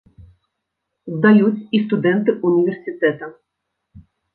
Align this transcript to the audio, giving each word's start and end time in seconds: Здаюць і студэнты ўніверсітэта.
Здаюць 1.13 1.67
і 1.77 1.85
студэнты 1.85 2.31
ўніверсітэта. 2.49 3.35